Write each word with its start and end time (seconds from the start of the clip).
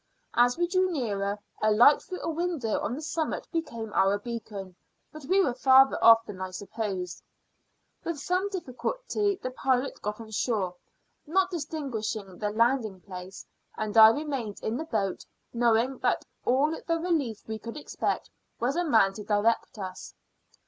As 0.33 0.57
we 0.57 0.65
drew 0.65 0.91
nearer, 0.91 1.37
a 1.61 1.69
light 1.71 2.01
through 2.01 2.21
a 2.23 2.29
window 2.31 2.79
on 2.79 2.95
the 2.95 3.03
summit 3.03 3.47
became 3.51 3.93
our 3.93 4.17
beacon; 4.17 4.75
but 5.11 5.25
we 5.25 5.39
were 5.43 5.53
farther 5.53 6.03
off 6.03 6.25
than 6.25 6.41
I 6.41 6.49
supposed. 6.49 7.21
With 8.03 8.17
some 8.19 8.49
difficulty 8.49 9.35
the 9.35 9.51
pilot 9.51 10.01
got 10.01 10.19
on 10.19 10.31
shore, 10.31 10.73
not 11.27 11.51
distinguishing 11.51 12.39
the 12.39 12.49
landing 12.49 13.01
place; 13.01 13.45
and 13.77 13.95
I 13.95 14.07
remained 14.09 14.59
in 14.63 14.75
the 14.75 14.85
boat, 14.85 15.23
knowing 15.53 15.99
that 15.99 16.25
all 16.45 16.71
the 16.87 16.97
relief 16.99 17.47
we 17.47 17.59
could 17.59 17.77
expect 17.77 18.27
was 18.59 18.75
a 18.75 18.83
man 18.83 19.13
to 19.13 19.23
direct 19.23 19.77
us. 19.77 20.15